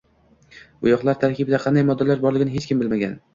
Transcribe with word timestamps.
Boʻyoqlar 0.85 1.19
tarkibida 1.23 1.59
qanday 1.67 1.85
moddalar 1.91 2.25
borligini 2.25 2.57
hech 2.57 2.67
kim 2.73 2.83
bilmagan. 2.85 3.15